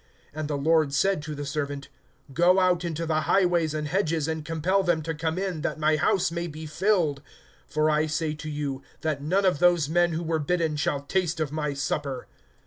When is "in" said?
5.37-5.61